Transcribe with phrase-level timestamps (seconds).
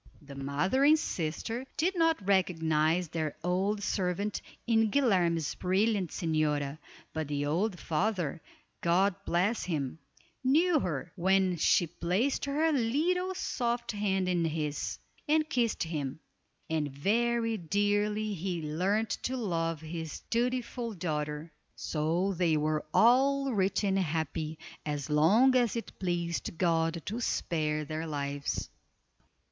[0.23, 6.79] The mother and sister did not recognize their old servant in Guilerme's brilliant señora,
[7.13, 8.41] but the old father
[8.81, 9.99] (God bless him)
[10.43, 14.97] knew her, when she placed her little soft hand in his,
[15.29, 16.19] and kissed him;
[16.67, 21.51] and very dearly he learned to love his dutiful daughter.
[21.75, 27.85] So they were all rich and happy, as long as it pleased God to spare
[27.85, 28.67] their lives.